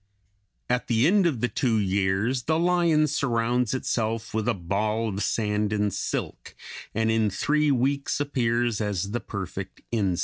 [0.67, 5.21] At the end of the two years the lion surrounds itself with a ball of
[5.21, 6.55] sand and silk,
[6.95, 10.19] and in three weeks appears as the perfect insect.